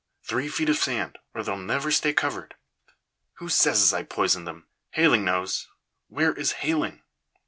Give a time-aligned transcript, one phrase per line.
[0.23, 2.55] Three feet of sand, or they'll never stay covered.
[3.33, 4.67] Who says as I poisoned them?
[4.93, 5.67] Hayling knows.
[6.07, 7.03] Where is Hayling?"